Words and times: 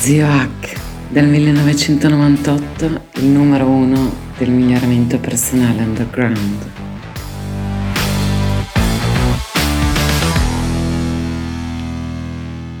Zio 0.00 0.26
Hack, 0.26 0.80
del 1.10 1.26
1998, 1.26 2.84
il 3.16 3.26
numero 3.26 3.66
uno 3.66 4.10
del 4.38 4.48
miglioramento 4.48 5.18
personale 5.18 5.82
underground. 5.82 6.70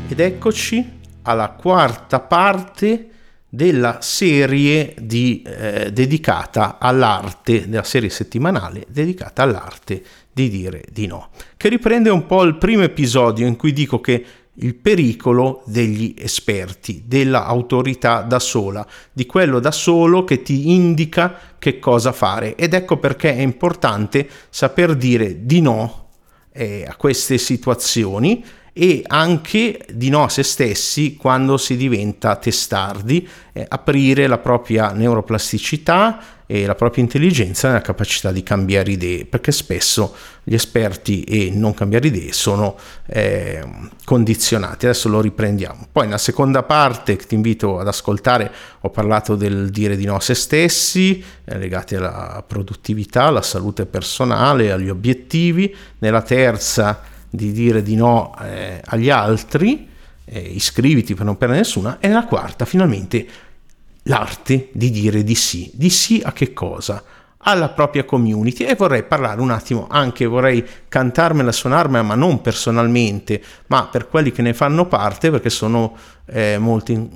Ed 0.08 0.18
eccoci 0.18 0.92
alla 1.24 1.50
quarta 1.50 2.20
parte 2.20 3.08
della 3.50 3.98
serie 4.00 4.94
di, 4.98 5.42
eh, 5.44 5.92
dedicata 5.92 6.78
all'arte, 6.78 7.68
della 7.68 7.82
serie 7.82 8.08
settimanale 8.08 8.86
dedicata 8.88 9.42
all'arte 9.42 10.02
di 10.32 10.48
dire 10.48 10.84
di 10.90 11.06
no, 11.06 11.28
che 11.58 11.68
riprende 11.68 12.08
un 12.08 12.24
po' 12.24 12.44
il 12.44 12.56
primo 12.56 12.82
episodio 12.82 13.46
in 13.46 13.56
cui 13.56 13.74
dico 13.74 14.00
che 14.00 14.24
il 14.62 14.74
pericolo 14.74 15.62
degli 15.66 16.14
esperti, 16.18 17.04
dell'autorità 17.06 18.22
da 18.22 18.38
sola, 18.38 18.86
di 19.12 19.26
quello 19.26 19.60
da 19.60 19.70
solo 19.70 20.24
che 20.24 20.42
ti 20.42 20.72
indica 20.72 21.36
che 21.58 21.78
cosa 21.78 22.12
fare. 22.12 22.56
Ed 22.56 22.74
ecco 22.74 22.98
perché 22.98 23.34
è 23.34 23.40
importante 23.40 24.28
saper 24.48 24.96
dire 24.96 25.44
di 25.44 25.60
no 25.60 26.08
eh, 26.52 26.84
a 26.86 26.96
queste 26.96 27.38
situazioni 27.38 28.44
e 28.72 29.02
anche 29.06 29.84
di 29.92 30.10
no 30.10 30.24
a 30.24 30.28
se 30.28 30.42
stessi 30.42 31.16
quando 31.16 31.56
si 31.56 31.76
diventa 31.76 32.36
testardi, 32.36 33.26
eh, 33.52 33.64
aprire 33.68 34.26
la 34.26 34.38
propria 34.38 34.92
neuroplasticità 34.92 36.38
e 36.46 36.66
la 36.66 36.74
propria 36.74 37.04
intelligenza 37.04 37.68
nella 37.68 37.80
capacità 37.80 38.32
di 38.32 38.42
cambiare 38.42 38.90
idee, 38.90 39.24
perché 39.24 39.52
spesso 39.52 40.16
gli 40.42 40.54
esperti 40.54 41.22
e 41.22 41.52
non 41.54 41.74
cambiare 41.74 42.08
idee 42.08 42.32
sono 42.32 42.76
eh, 43.06 43.64
condizionati. 44.04 44.86
Adesso 44.86 45.08
lo 45.08 45.20
riprendiamo. 45.20 45.86
Poi 45.92 46.06
nella 46.06 46.18
seconda 46.18 46.64
parte 46.64 47.14
che 47.14 47.24
ti 47.24 47.36
invito 47.36 47.78
ad 47.78 47.86
ascoltare 47.86 48.50
ho 48.80 48.90
parlato 48.90 49.36
del 49.36 49.70
dire 49.70 49.94
di 49.94 50.04
no 50.06 50.16
a 50.16 50.20
se 50.20 50.34
stessi, 50.34 51.22
eh, 51.44 51.56
legati 51.56 51.94
alla 51.94 52.42
produttività, 52.44 53.26
alla 53.26 53.42
salute 53.42 53.86
personale, 53.86 54.72
agli 54.72 54.88
obiettivi. 54.88 55.72
Nella 55.98 56.22
terza 56.22 57.00
di 57.30 57.52
dire 57.52 57.82
di 57.82 57.94
no 57.94 58.34
eh, 58.40 58.82
agli 58.84 59.08
altri, 59.08 59.88
eh, 60.24 60.38
iscriviti 60.38 61.14
per 61.14 61.24
non 61.24 61.38
perdere 61.38 61.60
nessuna, 61.60 61.98
e 62.00 62.08
nella 62.08 62.26
quarta 62.26 62.64
finalmente 62.64 63.26
l'arte 64.04 64.68
di 64.72 64.90
dire 64.90 65.22
di 65.22 65.34
sì. 65.34 65.70
Di 65.72 65.90
sì 65.90 66.20
a 66.22 66.32
che 66.32 66.52
cosa? 66.52 67.02
Alla 67.42 67.70
propria 67.70 68.04
community 68.04 68.64
e 68.64 68.74
vorrei 68.74 69.02
parlare 69.02 69.40
un 69.40 69.50
attimo 69.50 69.86
anche, 69.88 70.26
vorrei 70.26 70.66
cantarmela, 70.88 71.52
suonarmela, 71.52 72.02
ma 72.02 72.14
non 72.14 72.40
personalmente, 72.42 73.42
ma 73.68 73.86
per 73.86 74.08
quelli 74.08 74.30
che 74.30 74.42
ne 74.42 74.52
fanno 74.52 74.86
parte 74.86 75.30
perché 75.30 75.48
sono 75.48 75.96
eh, 76.26 76.58
molto 76.58 76.92
in- 76.92 77.08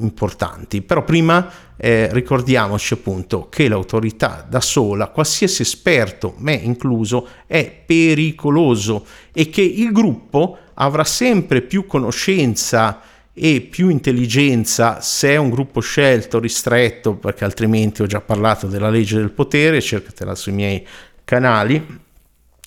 importanti. 0.00 0.82
Però 0.82 1.02
prima 1.02 1.50
eh, 1.76 2.08
ricordiamoci 2.12 2.94
appunto 2.94 3.48
che 3.48 3.66
l'autorità 3.66 4.46
da 4.48 4.60
sola, 4.60 5.08
qualsiasi 5.08 5.62
esperto, 5.62 6.34
me 6.38 6.54
incluso, 6.54 7.26
è 7.46 7.82
pericoloso 7.84 9.04
e 9.32 9.50
che 9.50 9.62
il 9.62 9.90
gruppo 9.90 10.58
avrà 10.74 11.04
sempre 11.04 11.60
più 11.60 11.86
conoscenza 11.86 13.00
e 13.34 13.60
più 13.62 13.88
intelligenza 13.88 15.00
se 15.00 15.30
è 15.30 15.36
un 15.36 15.50
gruppo 15.50 15.80
scelto, 15.80 16.38
ristretto, 16.38 17.14
perché 17.14 17.44
altrimenti 17.44 18.02
ho 18.02 18.06
già 18.06 18.20
parlato 18.20 18.66
della 18.66 18.90
legge 18.90 19.16
del 19.16 19.30
potere, 19.30 19.80
cercatela 19.80 20.34
sui 20.34 20.52
miei 20.52 20.86
canali, 21.24 22.00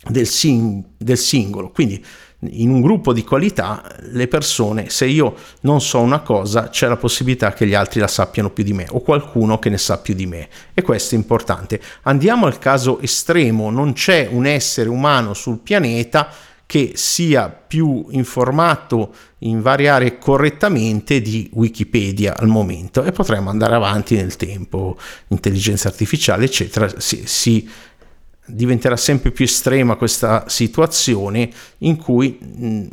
del, 0.08 0.28
sing- 0.28 0.84
del 0.98 1.18
singolo. 1.18 1.70
Quindi 1.70 2.04
in 2.50 2.70
un 2.70 2.82
gruppo 2.82 3.14
di 3.14 3.24
qualità 3.24 3.84
le 4.12 4.28
persone, 4.28 4.90
se 4.90 5.06
io 5.06 5.36
non 5.62 5.82
so 5.82 6.00
una 6.00 6.20
cosa, 6.20 6.70
c'è 6.70 6.88
la 6.88 6.98
possibilità 6.98 7.54
che 7.54 7.66
gli 7.66 7.74
altri 7.74 8.00
la 8.00 8.08
sappiano 8.08 8.50
più 8.50 8.64
di 8.64 8.74
me 8.74 8.86
o 8.90 9.02
qualcuno 9.02 9.58
che 9.58 9.70
ne 9.70 9.78
sa 9.78 10.00
più 10.00 10.14
di 10.14 10.26
me 10.26 10.48
e 10.74 10.82
questo 10.82 11.16
è 11.16 11.18
importante. 11.18 11.80
Andiamo 12.04 12.46
al 12.46 12.60
caso 12.60 13.00
estremo, 13.00 13.70
non 13.70 13.94
c'è 13.94 14.28
un 14.30 14.46
essere 14.46 14.90
umano 14.90 15.34
sul 15.34 15.60
pianeta 15.60 16.30
che 16.66 16.94
sia 16.96 17.50
più 17.50 18.08
informato 18.10 19.14
in 19.40 19.62
varie 19.62 19.90
aree 19.90 20.18
correttamente 20.18 21.22
di 21.22 21.50
Wikipedia 21.54 22.36
al 22.38 22.48
momento 22.48 23.04
e 23.04 23.12
potremmo 23.12 23.50
andare 23.50 23.76
avanti 23.76 24.16
nel 24.16 24.36
tempo, 24.36 24.98
intelligenza 25.28 25.88
artificiale 25.88 26.46
eccetera, 26.46 27.00
si, 27.00 27.24
si 27.26 27.70
diventerà 28.46 28.98
sempre 28.98 29.32
più 29.32 29.46
estrema 29.46 29.96
questa 29.96 30.46
situazione 30.48 31.50
in 31.80 31.98
cui 31.98 32.38
mh, 32.40 32.88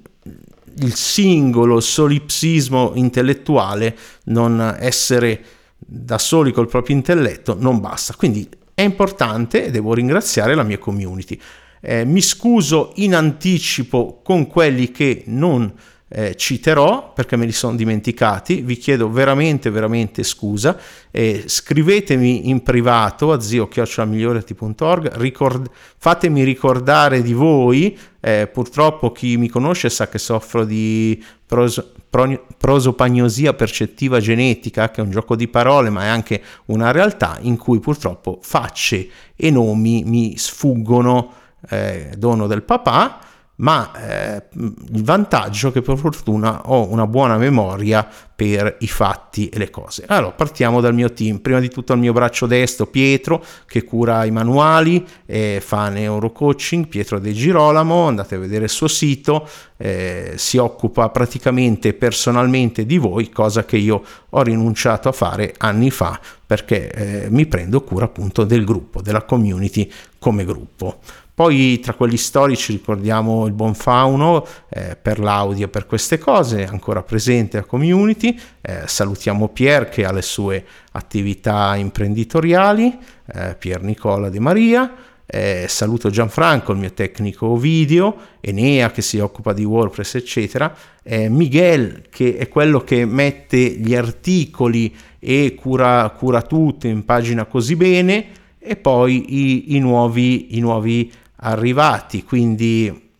il 0.79 0.95
singolo 0.95 1.81
solipsismo 1.81 2.93
intellettuale, 2.95 3.97
non 4.25 4.77
essere 4.79 5.45
da 5.79 6.19
soli 6.19 6.53
col 6.53 6.69
proprio 6.69 6.97
intelletto, 6.97 7.57
non 7.59 7.81
basta. 7.81 8.15
Quindi 8.15 8.49
è 8.75 8.83
importante 8.83 9.67
e 9.67 9.71
devo 9.71 9.93
ringraziare 9.93 10.55
la 10.55 10.63
mia 10.63 10.79
community. 10.79 11.39
Eh, 11.85 12.05
mi 12.05 12.21
scuso 12.21 12.93
in 12.97 13.13
anticipo 13.13 14.21
con 14.23 14.47
quelli 14.47 14.93
che 14.93 15.25
non 15.27 15.75
eh, 16.15 16.37
citerò 16.37 17.13
perché 17.13 17.37
me 17.37 17.47
li 17.47 17.53
sono 17.53 17.75
dimenticati, 17.75 18.61
vi 18.61 18.77
chiedo 18.77 19.11
veramente 19.11 19.71
veramente 19.71 20.23
scusa, 20.23 20.79
eh, 21.11 21.45
scrivetemi 21.47 22.51
in 22.51 22.63
privato 22.63 23.33
a 23.33 23.41
zio-migliorati.org, 23.41 25.17
ricord- 25.17 25.71
fatemi 25.97 26.45
ricordare 26.45 27.23
di 27.23 27.33
voi, 27.33 27.99
eh, 28.21 28.47
purtroppo 28.47 29.11
chi 29.11 29.37
mi 29.37 29.49
conosce 29.49 29.89
sa 29.89 30.09
che 30.09 30.19
soffro 30.19 30.65
di 30.65 31.21
pros- 31.45 31.93
pro- 32.09 32.47
prosopagnosia 32.59 33.55
percettiva 33.55 34.21
genetica, 34.21 34.91
che 34.91 35.01
è 35.01 35.05
un 35.05 35.11
gioco 35.11 35.35
di 35.35 35.49
parole 35.49 35.89
ma 35.89 36.05
è 36.05 36.09
anche 36.09 36.43
una 36.67 36.91
realtà 36.91 37.39
in 37.41 37.57
cui 37.57 37.81
purtroppo 37.81 38.39
facce 38.43 39.09
e 39.35 39.51
nomi 39.51 40.05
mi 40.05 40.37
sfuggono 40.37 41.41
eh, 41.69 42.13
dono 42.17 42.47
del 42.47 42.63
papà, 42.63 43.19
ma 43.57 43.93
eh, 43.95 44.43
il 44.55 45.05
vantaggio 45.05 45.71
che 45.71 45.83
per 45.83 45.97
fortuna 45.97 46.63
ho 46.71 46.89
una 46.91 47.07
buona 47.07 47.37
memoria 47.37 48.07
per 48.35 48.77
i 48.81 48.89
fatti 48.89 49.49
e 49.49 49.59
le 49.59 49.71
cose. 49.71 50.05
Allora, 50.09 50.33
partiamo 50.33 50.81
dal 50.81 50.95
mio 50.95 51.13
team. 51.13 51.39
Prima 51.39 51.61
di 51.61 51.69
tutto 51.69 51.93
al 51.93 52.01
mio 52.01 52.13
braccio 52.13 52.47
destro 52.47 52.87
Pietro, 52.87 53.45
che 53.67 53.85
cura 53.85 54.25
i 54.25 54.33
manuali, 54.33 55.07
eh, 55.27 55.63
fa 55.65 55.89
neurocoaching, 55.91 56.89
Pietro 56.89 57.21
De 57.21 57.33
Girolamo, 57.33 58.09
andate 58.09 58.35
a 58.35 58.39
vedere 58.39 58.65
il 58.65 58.71
suo 58.71 58.89
sito, 58.89 59.49
eh, 59.77 60.33
si 60.37 60.57
occupa 60.57 61.11
praticamente 61.11 61.93
personalmente 61.93 62.85
di 62.85 62.99
voi, 62.99 63.31
cosa 63.31 63.65
che 63.65 63.77
io 63.77 64.03
ho 64.31 64.43
rinunciato 64.43 65.09
a 65.09 65.13
fare 65.13 65.55
anni 65.59 65.91
fa 65.91 66.19
perché 66.53 66.91
eh, 66.91 67.31
mi 67.31 67.47
prendo 67.47 67.83
cura 67.83 68.05
appunto 68.05 68.45
del 68.45 68.67
gruppo, 68.67 69.01
della 69.01 69.23
community 69.23 69.91
come 70.19 70.45
gruppo. 70.45 70.99
Poi 71.33 71.81
tra 71.81 71.95
quelli 71.95 72.19
storici 72.19 72.73
ricordiamo 72.73 73.47
il 73.47 73.55
buon 73.55 73.75
Fauno 73.75 74.47
eh, 74.69 74.95
per 75.01 75.19
l'audio, 75.19 75.69
per 75.69 75.87
queste 75.87 76.19
cose, 76.19 76.67
ancora 76.67 77.03
presente 77.03 77.57
a 77.57 77.65
community. 77.65 78.39
Eh, 78.61 78.83
salutiamo 78.85 79.49
Pier 79.49 79.89
che 79.89 80.05
ha 80.05 80.13
le 80.13 80.21
sue 80.21 80.63
attività 80.93 81.75
imprenditoriali, 81.75 82.99
eh, 83.33 83.57
Pier 83.59 83.81
Nicola 83.81 84.29
De 84.29 84.39
Maria. 84.39 84.93
Eh, 85.35 85.65
saluto 85.67 86.11
Gianfranco, 86.11 86.73
il 86.73 86.79
mio 86.79 86.93
tecnico 86.93 87.57
video, 87.57 88.15
Enea 88.41 88.91
che 88.91 89.01
si 89.01 89.19
occupa 89.19 89.55
di 89.55 89.65
WordPress, 89.65 90.17
eccetera. 90.17 90.77
Eh, 91.03 91.31
Miguel 91.31 92.03
che 92.11 92.37
è 92.37 92.49
quello 92.49 92.81
che 92.81 93.07
mette 93.07 93.57
gli 93.57 93.95
articoli 93.95 94.95
e 95.19 95.55
cura, 95.59 96.11
cura 96.11 96.43
tutto 96.43 96.87
in 96.87 97.07
pagina 97.07 97.47
così 97.47 97.77
bene. 97.77 98.27
E 98.59 98.77
poi 98.77 99.35
i, 99.35 99.75
i 99.75 99.79
nuovi, 99.79 100.59
i 100.59 100.61
nuovi 100.61 101.11
arrivati, 101.37 102.25
quindi 102.25 103.11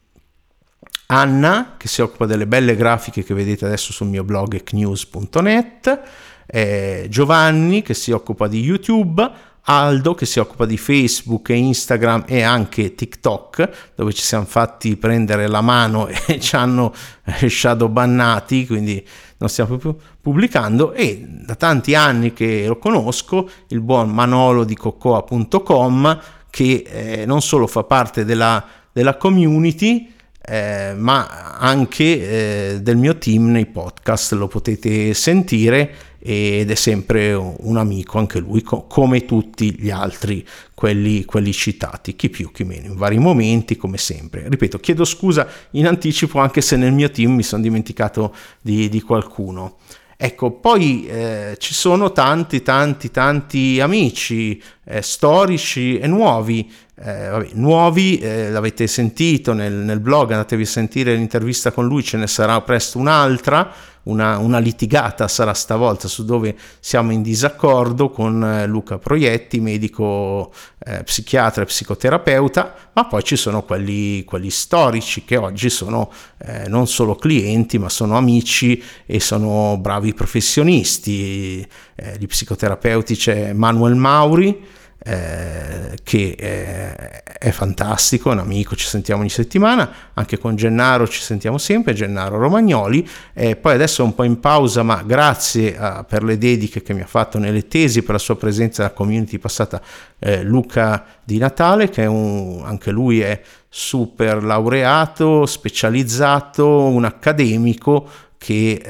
Anna 1.07 1.77
che 1.79 1.89
si 1.89 2.03
occupa 2.03 2.27
delle 2.27 2.47
belle 2.47 2.77
grafiche 2.77 3.25
che 3.25 3.33
vedete 3.33 3.65
adesso 3.65 3.91
sul 3.91 4.09
mio 4.09 4.23
blog 4.23 4.53
ecnews.net, 4.53 6.01
eh, 6.45 7.07
Giovanni 7.09 7.81
che 7.81 7.95
si 7.95 8.13
occupa 8.13 8.49
di 8.49 8.61
YouTube, 8.61 9.51
Aldo 9.65 10.15
che 10.15 10.27
si 10.27 10.41
occupa 10.41 10.67
di 10.67 10.77
Facebook 10.77 11.51
e 11.51 11.55
Instagram 11.55 12.25
e 12.27 12.43
anche 12.43 12.95
TikTok 12.95 13.93
dove 13.95 14.13
ci 14.13 14.23
siamo 14.23 14.45
fatti 14.45 14.97
prendere 14.97 15.47
la 15.47 15.61
mano 15.61 16.09
e 16.27 16.41
ci 16.41 16.57
hanno 16.57 16.93
eh, 17.25 17.49
shadow 17.49 17.89
bannati 17.89 18.67
quindi 18.67 19.07
non 19.39 19.49
stiamo 19.49 19.77
più 19.77 19.95
pubblicando. 20.21 20.93
E 20.93 21.25
da 21.27 21.55
tanti 21.55 21.95
anni 21.95 22.33
che 22.33 22.67
lo 22.67 22.79
conosco 22.79 23.49
il 23.69 23.81
buon 23.81 24.11
Manolo 24.11 24.65
di 24.65 24.77
cocoa.com 24.77 26.21
che 26.49 26.85
eh, 26.87 27.27
non 27.27 27.41
solo 27.41 27.67
fa 27.67 27.83
parte 27.85 28.25
della, 28.25 28.63
della 28.93 29.17
community, 29.17 30.13
eh, 30.45 30.93
ma 30.97 31.57
anche 31.59 32.75
eh, 32.75 32.83
del 32.83 32.97
mio 32.97 33.17
team 33.17 33.51
nei 33.51 33.67
podcast, 33.67 34.33
lo 34.33 34.49
potete 34.49 35.15
sentire 35.15 35.95
ed 36.25 36.71
è 36.71 36.75
sempre 36.77 37.33
un 37.35 37.77
amico 37.77 38.19
anche 38.19 38.39
lui, 38.39 38.63
co- 38.63 38.87
come 38.87 39.25
tutti 39.25 39.75
gli 39.77 39.91
altri, 39.91 40.47
quelli, 40.73 41.25
quelli, 41.25 41.53
citati, 41.53 42.15
chi 42.15 42.31
più, 42.31 42.53
chi 42.53 42.63
meno, 42.63 42.87
in 42.87 42.97
vari 42.97 43.19
momenti, 43.19 43.77
come 43.77 43.99
sempre. 43.99 44.47
Ripeto, 44.49 44.79
chiedo 44.79 45.05
scusa 45.05 45.49
in 45.73 45.89
anticipo 45.89 46.39
anche 46.39 46.61
se 46.61 46.77
nel 46.77 46.93
mio 46.93 47.11
team 47.11 47.35
mi 47.35 47.43
sono 47.43 47.63
dimenticato 47.63 48.35
di, 48.61 48.89
di 48.89 49.01
qualcuno. 49.01 49.79
Ecco, 50.17 50.53
poi 50.53 51.05
eh, 51.07 51.57
ci 51.59 51.75
sono 51.75 52.13
tanti, 52.13 52.63
tanti, 52.63 53.11
tanti 53.11 53.81
amici 53.81 54.63
eh, 54.85 55.03
storici 55.03 55.99
e 55.99 56.07
nuovi. 56.07 56.71
Eh, 56.95 57.29
vabbè, 57.29 57.51
nuovi, 57.55 58.19
eh, 58.19 58.51
l'avete 58.51 58.87
sentito 58.87 59.55
nel, 59.55 59.73
nel, 59.73 60.01
blog, 60.01 60.31
andatevi 60.31 60.63
a 60.63 60.67
sentire 60.67 61.15
l'intervista 61.15 61.73
con 61.73 61.87
lui, 61.87 62.03
ce 62.03 62.19
ne 62.19 62.27
sarà 62.27 62.61
presto 62.61 62.99
un'altra 62.99 63.73
una, 64.05 64.39
una, 64.39 64.59
litigata 64.59 65.29
sarà 65.29 65.55
stavolta 65.55 66.09
su 66.09 66.25
dove 66.25 66.57
siamo 66.81 67.13
in 67.13 67.23
disaccordo 67.23 68.11
con 68.11 68.43
eh, 68.43 68.67
Luca 68.67 68.99
Proietti, 68.99 69.61
medico 69.61 70.53
eh, 70.85 71.05
psichiatra 71.05 71.63
e 71.63 71.67
psicoterapeuta, 71.67 72.75
ma 72.95 73.05
poi 73.05 73.23
ci 73.23 73.37
sono 73.37 73.63
quelli, 73.63 74.25
quelli 74.25 74.51
storici 74.51 75.25
che 75.25 75.37
oggi 75.37 75.71
sono 75.71 76.11
eh, 76.39 76.67
non 76.67 76.89
solo 76.89 77.15
clienti 77.15 77.79
ma 77.79 77.89
sono 77.89 78.17
amici 78.17 78.83
e 79.07 79.21
sono 79.21 79.77
bravi 79.79 80.15
professionisti. 80.15 81.67
Eh, 81.95 82.19
di 82.19 82.27
psicoterapeuti 82.27 83.15
c'è 83.15 83.53
Manuel 83.53 83.95
Mauri, 83.95 84.81
eh, 85.05 85.99
che 86.03 86.35
eh, 86.39 87.23
è 87.23 87.51
fantastico, 87.51 88.31
è 88.31 88.33
un 88.33 88.39
amico, 88.39 88.77
ci 88.77 88.87
sentiamo 88.87 89.21
ogni 89.21 89.31
settimana, 89.31 89.91
anche 90.15 90.39
con 90.39 90.55
Gennaro 90.55 91.09
ci 91.09 91.21
sentiamo 91.21 91.59
sempre, 91.59 91.93
Gennaro 91.93 92.39
Romagnoli, 92.39 93.09
eh, 93.33 93.57
poi 93.57 93.75
adesso 93.75 94.03
è 94.03 94.05
un 94.05 94.15
po' 94.15 94.23
in 94.23 94.39
pausa, 94.39 94.83
ma 94.83 95.03
grazie 95.03 95.77
a, 95.77 96.05
per 96.05 96.23
le 96.23 96.39
dediche 96.39 96.83
che 96.83 96.95
mi 96.95 97.01
ha 97.01 97.07
fatto 97.07 97.39
nelle 97.39 97.67
tesi, 97.67 98.03
per 98.03 98.13
la 98.13 98.19
sua 98.19 98.37
presenza 98.37 98.83
nella 98.83 98.95
community 98.95 99.39
passata, 99.39 99.83
eh, 100.19 100.43
Luca 100.43 101.05
Di 101.25 101.39
Natale, 101.39 101.89
che 101.89 102.05
è 102.05 102.07
un, 102.07 102.63
anche 102.65 102.91
lui 102.91 103.21
è 103.21 103.41
super 103.69 104.43
laureato, 104.45 105.47
specializzato, 105.47 106.67
un 106.67 107.05
accademico, 107.05 108.09
che, 108.39 108.83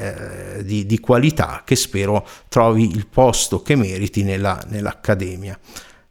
eh, 0.57 0.63
di, 0.63 0.87
di, 0.87 0.99
qualità 0.99 1.61
che 1.63 1.75
spero 1.75 2.27
trovi 2.49 2.89
il 2.89 3.05
posto 3.05 3.61
che 3.61 3.75
meriti 3.75 4.23
nella, 4.23 4.59
nell'accademia 4.67 5.57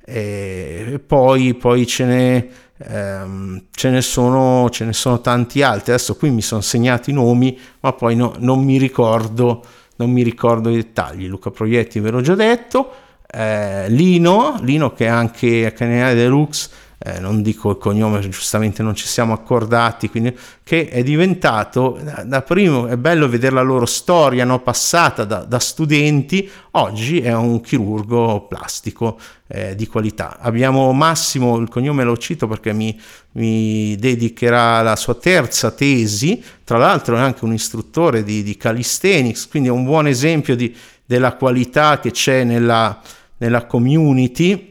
e 0.05 1.01
poi, 1.05 1.55
poi 1.55 1.87
ce, 1.87 2.05
ne, 2.05 2.49
ehm, 2.79 3.65
ce, 3.71 3.91
ne 3.91 4.01
sono, 4.01 4.69
ce 4.71 4.85
ne 4.85 4.93
sono 4.93 5.21
tanti 5.21 5.63
altri. 5.63 5.93
Adesso 5.93 6.17
qui 6.17 6.31
mi 6.31 6.43
sono 6.43 6.61
segnati 6.61 7.11
i 7.11 7.15
nomi, 7.15 7.59
ma 7.81 7.93
poi 7.93 8.17
no, 8.17 8.35
non, 8.39 8.63
mi 8.63 8.79
ricordo, 8.79 9.65
non 9.97 10.11
mi 10.11 10.23
ricordo 10.23 10.71
i 10.71 10.75
dettagli. 10.75 11.27
Luca 11.27 11.51
Proietti 11.51 12.01
ve 12.01 12.11
l'ho 12.11 12.21
già 12.21 12.35
detto. 12.35 12.93
Eh, 13.27 13.89
Lino, 13.89 14.59
Lino 14.61 14.93
che 14.93 15.07
è 15.07 15.09
anche 15.09 15.67
a 15.67 15.71
Canale 15.71 16.15
Deluxe 16.15 16.69
eh, 17.05 17.19
non 17.19 17.43
dico 17.43 17.71
il 17.71 17.79
cognome, 17.79 18.21
giustamente 18.29 18.81
non 18.83 18.95
ci 18.95 19.09
siamo 19.09 19.33
accordati, 19.33 20.09
quindi, 20.09 20.37
che 20.63 20.89
è 20.89 21.03
diventato, 21.03 21.99
da, 22.01 22.23
da 22.25 22.43
primo 22.43 22.87
è 22.87 22.97
bello 22.97 23.29
vedere 23.29 23.55
la 23.55 23.63
loro 23.63 23.87
storia 23.87 24.45
no, 24.45 24.61
passata 24.61 25.25
da, 25.25 25.39
da, 25.39 25.59
studenti, 25.59 26.49
oggi 26.73 27.21
è 27.21 27.35
un 27.35 27.61
chirurgo 27.61 28.47
plastico 28.47 29.19
eh, 29.49 29.75
di 29.75 29.89
qualità. 29.89 30.39
Abbiamo 30.39 30.93
Massimo, 30.93 31.59
il 31.59 31.69
cognome 31.69 32.05
lo 32.05 32.17
cito 32.17 32.47
perché 32.47 32.73
mi, 32.73 32.99
mi 33.33 33.97
dedicherà 33.97 34.81
la 34.83 34.95
sua 34.95 35.15
terza 35.15 35.73
tesi, 35.73 36.41
tra 36.63 36.79
l'altro 36.79 37.17
è 37.17 37.21
anche 37.21 37.45
un 37.45 37.53
istruttore 37.53 38.23
di, 38.23 38.45
di 38.45 38.57
calisthenics, 38.57 39.49
quindi 39.49 39.71
è 39.71 39.73
un 39.73 39.83
buon 39.83 40.07
esempio 40.07 40.55
di, 40.55 40.73
della 41.05 41.35
qualità 41.35 41.99
che 41.99 42.13
c'è 42.13 42.45
nella, 42.45 43.01
nella 43.39 43.67
community 43.67 44.71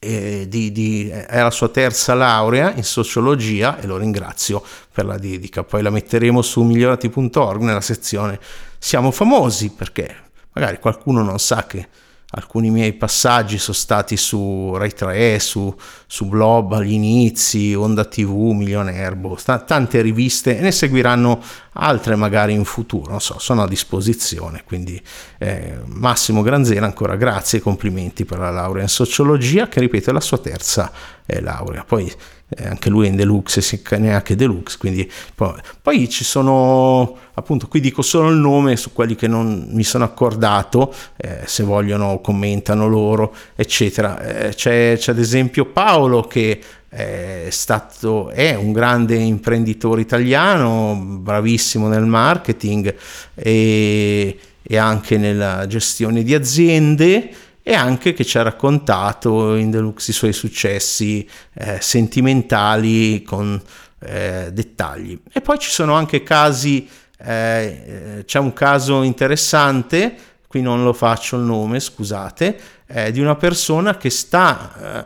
di, 0.00 0.70
di, 0.72 1.08
è 1.08 1.42
la 1.42 1.50
sua 1.50 1.68
terza 1.68 2.14
laurea 2.14 2.72
in 2.74 2.84
sociologia 2.84 3.78
e 3.80 3.86
lo 3.86 3.96
ringrazio 3.96 4.62
per 4.92 5.04
la 5.04 5.18
dedica. 5.18 5.64
Poi 5.64 5.82
la 5.82 5.90
metteremo 5.90 6.40
su 6.42 6.62
migliorati.org 6.62 7.62
nella 7.62 7.80
sezione 7.80 8.38
Siamo 8.78 9.10
famosi 9.10 9.70
perché 9.70 10.14
magari 10.52 10.78
qualcuno 10.78 11.22
non 11.22 11.38
sa 11.40 11.66
che 11.66 11.88
alcuni 12.30 12.70
miei 12.70 12.92
passaggi 12.92 13.56
sono 13.56 13.76
stati 13.76 14.18
su 14.18 14.74
Rai 14.76 14.92
3, 14.92 15.38
su, 15.38 15.74
su 16.06 16.26
Blob 16.26 16.74
agli 16.74 16.92
inizi, 16.92 17.72
Onda 17.74 18.04
TV, 18.04 18.50
Milionerbo, 18.50 19.36
st- 19.36 19.64
tante 19.64 20.02
riviste 20.02 20.58
e 20.58 20.60
ne 20.60 20.70
seguiranno 20.70 21.42
altre 21.72 22.16
magari 22.16 22.52
in 22.52 22.64
futuro, 22.64 23.10
non 23.10 23.20
so, 23.20 23.38
sono 23.38 23.62
a 23.62 23.68
disposizione, 23.68 24.62
quindi 24.64 25.00
eh, 25.38 25.78
Massimo 25.86 26.42
Granzera 26.42 26.84
ancora 26.84 27.16
grazie 27.16 27.60
e 27.60 27.62
complimenti 27.62 28.26
per 28.26 28.38
la 28.38 28.50
laurea 28.50 28.82
in 28.82 28.88
sociologia 28.88 29.68
che 29.68 29.80
ripeto 29.80 30.10
è 30.10 30.12
la 30.12 30.20
sua 30.20 30.38
terza 30.38 30.92
eh, 31.24 31.40
laurea, 31.40 31.84
poi 31.84 32.12
eh, 32.50 32.66
anche 32.66 32.88
lui 32.88 33.06
è 33.06 33.10
in 33.10 33.16
deluxe, 33.16 33.60
si 33.60 33.82
neanche 33.98 34.34
deluxe, 34.34 34.78
quindi 34.78 35.10
poi, 35.34 35.52
poi, 35.82 36.08
ci 36.08 36.24
sono, 36.24 37.16
appunto, 37.34 37.68
qui 37.68 37.80
dico 37.80 38.00
solo 38.00 38.30
il 38.30 38.36
nome 38.36 38.76
su 38.76 38.92
quelli 38.92 39.14
che 39.14 39.28
non 39.28 39.68
mi 39.70 39.82
sono 39.82 40.04
accordato, 40.04 40.94
eh, 41.16 41.40
se 41.44 41.62
vogliono 41.62 42.20
commentano 42.20 42.88
loro, 42.88 43.34
eccetera. 43.54 44.20
Eh, 44.20 44.54
c'è, 44.54 44.96
c'è, 44.96 45.12
ad 45.12 45.18
esempio 45.18 45.66
Paolo 45.66 46.22
che 46.22 46.60
è 46.88 47.48
stato, 47.50 48.30
è 48.30 48.54
un 48.54 48.72
grande 48.72 49.16
imprenditore 49.16 50.00
italiano, 50.00 50.98
bravissimo 50.98 51.86
nel 51.86 52.06
marketing 52.06 52.94
e, 53.34 54.38
e 54.62 54.76
anche 54.78 55.18
nella 55.18 55.66
gestione 55.66 56.22
di 56.22 56.34
aziende 56.34 57.30
e 57.68 57.74
anche 57.74 58.14
che 58.14 58.24
ci 58.24 58.38
ha 58.38 58.42
raccontato 58.42 59.54
in 59.54 59.70
Deluxe 59.70 60.12
i 60.12 60.14
suoi 60.14 60.32
successi 60.32 61.28
eh, 61.52 61.76
sentimentali 61.82 63.22
con 63.22 63.60
eh, 63.98 64.48
dettagli. 64.50 65.20
E 65.30 65.42
poi 65.42 65.58
ci 65.58 65.68
sono 65.68 65.92
anche 65.92 66.22
casi, 66.22 66.88
eh, 67.18 68.16
eh 68.16 68.24
c'è 68.24 68.38
un 68.38 68.54
caso 68.54 69.02
interessante, 69.02 70.16
qui 70.46 70.62
non 70.62 70.82
lo 70.82 70.94
faccio 70.94 71.36
il 71.36 71.42
nome, 71.42 71.78
scusate, 71.78 72.58
eh, 72.86 73.12
di 73.12 73.20
una 73.20 73.36
persona 73.36 73.98
che 73.98 74.08
sta 74.08 75.04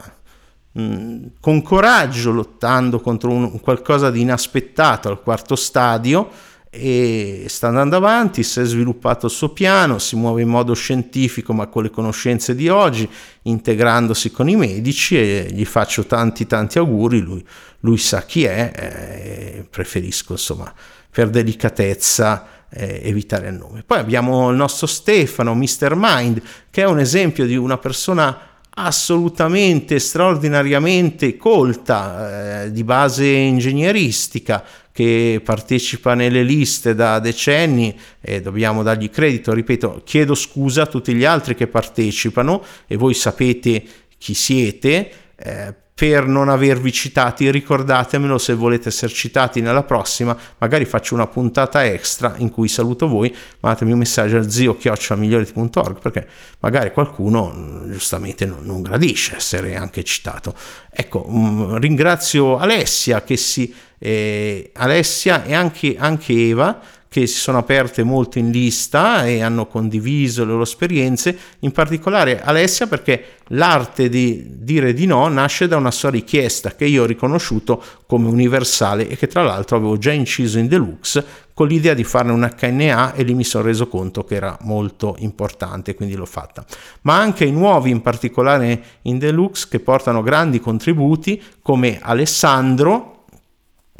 eh, 0.74 0.80
mh, 0.80 1.30
con 1.40 1.62
coraggio 1.62 2.30
lottando 2.30 3.00
contro 3.00 3.32
un, 3.32 3.60
qualcosa 3.60 4.08
di 4.08 4.20
inaspettato 4.20 5.08
al 5.08 5.20
quarto 5.20 5.56
stadio 5.56 6.30
e 6.74 7.44
sta 7.48 7.68
andando 7.68 7.96
avanti, 7.96 8.42
si 8.42 8.60
è 8.60 8.64
sviluppato 8.64 9.26
il 9.26 9.32
suo 9.32 9.50
piano, 9.50 9.98
si 9.98 10.16
muove 10.16 10.40
in 10.40 10.48
modo 10.48 10.72
scientifico 10.72 11.52
ma 11.52 11.66
con 11.66 11.82
le 11.82 11.90
conoscenze 11.90 12.54
di 12.54 12.70
oggi, 12.70 13.06
integrandosi 13.42 14.30
con 14.30 14.48
i 14.48 14.56
medici 14.56 15.18
e 15.18 15.48
gli 15.52 15.66
faccio 15.66 16.06
tanti 16.06 16.46
tanti 16.46 16.78
auguri, 16.78 17.20
lui, 17.20 17.44
lui 17.80 17.98
sa 17.98 18.22
chi 18.22 18.44
è, 18.44 18.72
eh, 18.74 19.66
preferisco 19.68 20.32
insomma 20.32 20.72
per 21.10 21.28
delicatezza 21.28 22.46
eh, 22.70 23.02
evitare 23.04 23.48
il 23.48 23.54
nome. 23.54 23.82
Poi 23.82 23.98
abbiamo 23.98 24.48
il 24.48 24.56
nostro 24.56 24.86
Stefano, 24.86 25.54
Mr. 25.54 25.92
Mind, 25.94 26.40
che 26.70 26.80
è 26.80 26.86
un 26.86 27.00
esempio 27.00 27.44
di 27.44 27.54
una 27.54 27.76
persona 27.76 28.48
assolutamente 28.74 29.98
straordinariamente 29.98 31.36
colta 31.36 32.62
eh, 32.62 32.72
di 32.72 32.82
base 32.82 33.26
ingegneristica 33.26 34.64
che 34.92 35.40
partecipa 35.42 36.14
nelle 36.14 36.42
liste 36.42 36.94
da 36.94 37.18
decenni 37.18 37.98
e 38.20 38.40
dobbiamo 38.40 38.82
dargli 38.82 39.08
credito 39.10 39.52
ripeto 39.54 40.02
chiedo 40.04 40.34
scusa 40.34 40.82
a 40.82 40.86
tutti 40.86 41.14
gli 41.14 41.24
altri 41.24 41.54
che 41.54 41.66
partecipano 41.66 42.62
e 42.86 42.96
voi 42.96 43.14
sapete 43.14 43.82
chi 44.18 44.34
siete 44.34 45.10
eh, 45.36 45.74
per 46.02 46.26
non 46.26 46.48
avervi 46.48 46.90
citati, 46.90 47.50
ricordatemelo 47.50 48.36
se 48.38 48.54
volete 48.54 48.88
essere 48.88 49.12
citati 49.12 49.60
nella 49.60 49.84
prossima, 49.84 50.36
magari 50.58 50.84
faccio 50.84 51.14
una 51.14 51.26
puntata 51.26 51.84
extra 51.84 52.34
in 52.38 52.50
cui 52.50 52.66
saluto 52.66 53.06
voi, 53.06 53.32
mandatemi 53.60 53.92
un 53.92 53.98
messaggio 53.98 54.36
al 54.36 54.50
zio 54.50 54.76
chiocciamiglioriti.org 54.76 56.00
perché 56.00 56.26
magari 56.60 56.92
qualcuno 56.92 57.52
mm, 57.54 57.90
giustamente 57.92 58.46
non, 58.46 58.64
non, 58.64 58.82
gradisce 58.82 59.36
essere 59.36 59.76
anche 59.76 60.02
citato. 60.02 60.54
Ecco, 60.90 61.24
um, 61.28 61.78
ringrazio 61.78 62.58
Alessia 62.58 63.22
che 63.22 63.36
si... 63.36 63.72
Eh, 64.04 64.70
Alessia 64.74 65.44
e 65.44 65.54
anche, 65.54 65.94
anche 65.96 66.32
Eva 66.32 66.80
che 67.12 67.26
si 67.26 67.36
sono 67.36 67.58
aperte 67.58 68.02
molto 68.04 68.38
in 68.38 68.50
lista 68.50 69.26
e 69.26 69.42
hanno 69.42 69.66
condiviso 69.66 70.46
le 70.46 70.52
loro 70.52 70.62
esperienze, 70.62 71.36
in 71.58 71.70
particolare 71.70 72.40
Alessia 72.40 72.86
perché 72.86 73.24
l'arte 73.48 74.08
di 74.08 74.46
dire 74.60 74.94
di 74.94 75.04
no 75.04 75.28
nasce 75.28 75.68
da 75.68 75.76
una 75.76 75.90
sua 75.90 76.08
richiesta 76.08 76.74
che 76.74 76.86
io 76.86 77.02
ho 77.02 77.06
riconosciuto 77.06 77.84
come 78.06 78.28
universale 78.28 79.06
e 79.08 79.18
che 79.18 79.26
tra 79.26 79.42
l'altro 79.42 79.76
avevo 79.76 79.98
già 79.98 80.10
inciso 80.10 80.58
in 80.58 80.68
deluxe 80.68 81.22
con 81.52 81.68
l'idea 81.68 81.92
di 81.92 82.02
farne 82.02 82.32
un 82.32 82.50
HNA 82.58 83.12
e 83.12 83.22
lì 83.24 83.34
mi 83.34 83.44
sono 83.44 83.64
reso 83.64 83.88
conto 83.88 84.24
che 84.24 84.36
era 84.36 84.56
molto 84.62 85.16
importante, 85.18 85.94
quindi 85.94 86.14
l'ho 86.14 86.24
fatta. 86.24 86.64
Ma 87.02 87.18
anche 87.18 87.44
i 87.44 87.52
nuovi, 87.52 87.90
in 87.90 88.00
particolare 88.00 88.82
in 89.02 89.18
deluxe, 89.18 89.66
che 89.70 89.80
portano 89.80 90.22
grandi 90.22 90.60
contributi 90.60 91.42
come 91.60 91.98
Alessandro, 92.00 93.11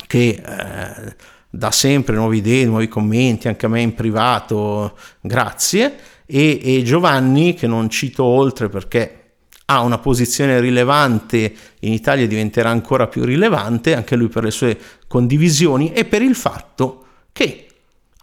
che... 0.07 0.43
Eh, 0.45 1.31
da 1.55 1.71
sempre 1.71 2.17
nuove 2.17 2.37
idee, 2.37 2.65
nuovi 2.65 2.89
commenti, 2.89 3.47
anche 3.47 3.67
a 3.67 3.69
me 3.69 3.83
in 3.83 3.95
privato, 3.95 4.97
grazie. 5.21 5.95
E, 6.25 6.59
e 6.63 6.83
Giovanni, 6.83 7.53
che 7.53 7.67
non 7.67 7.91
cito 7.91 8.25
oltre 8.25 8.71
perché 8.71 9.23
ha 9.67 9.81
una 9.81 9.99
posizione 9.99 10.61
rilevante 10.61 11.55
in 11.81 11.93
Italia 11.93 12.27
diventerà 12.27 12.71
ancora 12.71 13.07
più 13.07 13.25
rilevante, 13.25 13.95
anche 13.95 14.17
lui 14.17 14.29
per 14.29 14.45
le 14.45 14.51
sue 14.51 14.79
condivisioni 15.07 15.93
e 15.93 16.07
per 16.07 16.23
il 16.23 16.35
fatto 16.35 17.05
che 17.33 17.67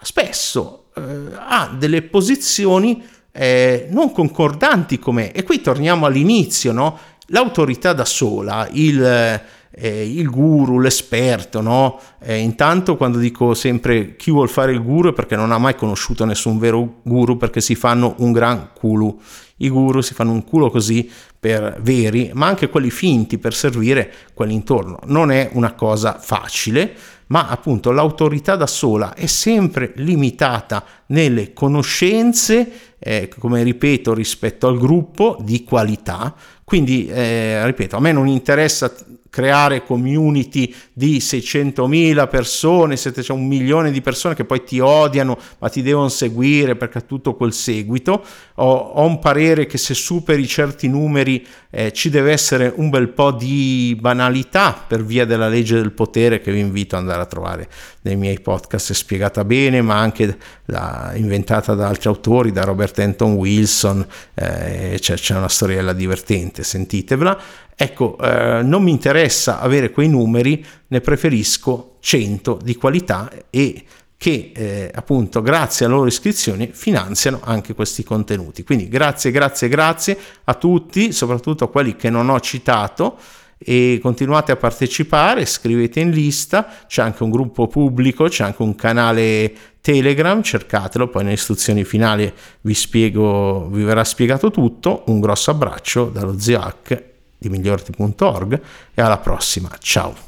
spesso 0.02 0.86
eh, 0.96 1.02
ha 1.36 1.76
delle 1.78 2.02
posizioni 2.02 3.04
eh, 3.32 3.88
non 3.92 4.12
concordanti 4.12 4.98
con 4.98 5.16
me. 5.16 5.32
E 5.32 5.44
qui 5.44 5.62
torniamo 5.62 6.08
all'inizio, 6.08 6.72
no? 6.72 6.98
L'autorità 7.28 7.94
da 7.94 8.06
sola, 8.06 8.68
il, 8.72 9.42
eh, 9.72 10.10
il 10.10 10.30
guru, 10.30 10.80
l'esperto, 10.80 11.62
no? 11.62 12.00
Eh, 12.20 12.38
intanto 12.38 12.98
quando 12.98 13.18
dico 13.18 13.54
sempre 13.54 14.16
chi 14.16 14.32
vuol 14.32 14.50
fare 14.50 14.72
il 14.72 14.84
guru 14.84 15.10
è 15.10 15.14
perché 15.14 15.36
non 15.36 15.52
ha 15.52 15.58
mai 15.58 15.76
conosciuto 15.76 16.26
nessun 16.26 16.58
vero 16.58 16.96
guru 17.04 17.38
perché 17.38 17.62
si 17.62 17.76
fanno 17.76 18.16
un 18.18 18.32
gran 18.32 18.70
culo. 18.74 19.18
I 19.62 19.70
guru 19.70 20.02
si 20.02 20.14
fanno 20.14 20.32
un 20.32 20.44
culo 20.44 20.70
così 20.70 21.10
per 21.40 21.80
veri, 21.82 22.32
ma 22.34 22.48
anche 22.48 22.70
quelli 22.70 22.90
finti 22.90 23.38
per 23.38 23.54
servire 23.54 24.12
quelli 24.34 24.54
intorno. 24.54 25.00
Non 25.06 25.32
è 25.32 25.50
una 25.54 25.74
cosa 25.74 26.18
facile, 26.20 26.94
ma 27.28 27.48
appunto 27.48 27.92
l'autorità 27.92 28.56
da 28.56 28.68
sola 28.68 29.14
è 29.14 29.26
sempre 29.26 29.92
limitata 29.96 30.84
nelle 31.08 31.54
conoscenze, 31.54 32.72
eh, 32.98 33.30
come 33.38 33.64
ripeto, 33.64 34.14
rispetto 34.14 34.68
al 34.68 34.78
gruppo 34.78 35.38
di 35.42 35.64
qualità. 35.64 36.34
Quindi, 36.64 37.08
eh, 37.08 37.66
ripeto, 37.66 37.98
a 37.98 38.00
me 38.00 38.12
non 38.12 38.28
interessa 38.28 38.94
creare 39.30 39.84
community 39.84 40.74
di 40.92 41.18
600.000 41.18 42.28
persone, 42.28 42.98
se 42.98 43.12
c'è 43.12 43.32
un 43.32 43.48
milione 43.48 43.92
di 43.92 44.02
persone 44.02 44.36
che 44.36 44.46
poi 44.46 44.64
ti 44.64 44.80
odiano 44.80 45.38
ma 45.60 45.70
ti 45.70 45.82
devono 45.82 46.10
seguire 46.10 46.76
perché 46.76 47.00
ha 47.00 47.02
tutto 47.02 47.36
quel 47.36 47.54
seguito. 47.54 48.24
Ho, 48.56 48.72
ho, 48.72 49.06
un 49.06 49.20
parere 49.20 49.66
che 49.66 49.78
se 49.78 49.94
superi 49.94 50.48
certi 50.48 50.88
numeri 50.88 51.46
eh, 51.70 51.94
ci 51.94 52.10
deve 52.10 52.32
essere 52.32 52.74
un 52.76 52.90
bel 52.90 53.10
po' 53.10 53.32
di 53.32 53.96
banalità 54.00 54.74
per 54.88 55.04
via 55.04 55.26
della 55.26 55.48
legge 55.48 55.76
del 55.76 55.92
potere 55.92 56.42
che 56.42 56.52
vi 56.52 56.60
invito 56.60 56.96
ad 56.96 57.02
andare 57.02 57.22
a 57.22 57.26
trovare 57.26 57.70
nei 58.02 58.16
miei 58.16 58.40
podcast, 58.40 58.92
è 58.92 58.96
spiegata 58.96 59.44
bene 59.44 59.82
ma 59.82 60.00
anche 60.00 60.38
la, 60.66 61.12
inventata 61.16 61.74
da 61.76 61.88
altri 61.88 62.10
autori, 62.10 62.52
da 62.52 62.64
Robert 62.64 62.98
Anton 63.00 63.34
Wilson, 63.34 64.06
eh, 64.34 64.98
c'è, 65.00 65.16
c'è 65.16 65.36
una 65.36 65.50
storiella 65.50 65.94
divertente, 65.94 66.64
sentitevela. 66.64 67.40
Ecco, 67.82 68.18
eh, 68.20 68.62
non 68.62 68.84
mi 68.84 68.92
interessa 68.92 69.62
avere 69.62 69.90
quei 69.90 70.10
numeri, 70.10 70.66
ne 70.88 71.00
preferisco 71.00 71.96
100 72.02 72.60
di 72.62 72.76
qualità 72.76 73.32
e 73.50 73.84
che 74.18 74.52
eh, 74.54 74.92
appunto 74.94 75.42
grazie 75.42 75.86
alle 75.86 75.96
loro 75.96 76.08
iscrizioni 76.08 76.72
finanziano 76.74 77.40
anche 77.42 77.74
questi 77.74 78.04
contenuti. 78.04 78.66
Quindi 78.66 78.90
grazie, 78.90 79.32
grazie, 79.32 79.70
grazie 79.70 80.18
a 80.44 80.56
tutti, 80.56 81.14
soprattutto 81.14 81.64
a 81.64 81.70
quelli 81.70 81.96
che 81.96 82.10
non 82.10 82.28
ho 82.28 82.42
citato 82.42 83.18
e 83.58 83.98
continuate 84.02 84.52
a 84.52 84.58
partecipare, 84.58 85.46
scrivete 85.46 86.02
in 86.02 86.10
lista, 86.10 86.68
c'è 86.86 87.02
anche 87.02 87.24
un 87.24 87.30
gruppo 87.30 87.68
pubblico, 87.68 88.26
c'è 88.26 88.44
anche 88.44 88.62
un 88.62 88.76
canale 88.76 89.56
Telegram, 89.80 90.42
cercatelo, 90.42 91.08
poi 91.08 91.24
nelle 91.24 91.36
istruzioni 91.36 91.86
finali 91.86 92.30
vi 92.60 92.74
spiego, 92.74 93.70
vi 93.70 93.84
verrà 93.84 94.04
spiegato 94.04 94.52
tutto. 94.52 95.04
Un 95.06 95.22
grosso 95.22 95.52
abbraccio 95.52 96.10
dallo 96.10 96.38
zio 96.38 96.60
H 96.60 97.18
di 97.40 97.50
migliorti.org 97.50 98.62
e 98.94 99.02
alla 99.02 99.18
prossima. 99.18 99.70
Ciao! 99.80 100.28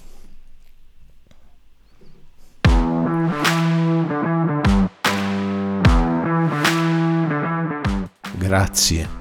Grazie 8.37 9.20